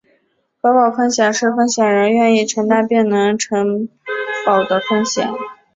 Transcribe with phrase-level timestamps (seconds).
[0.59, 3.87] 可保风险是保险人愿意承保并能够承
[4.47, 5.29] 保的风险。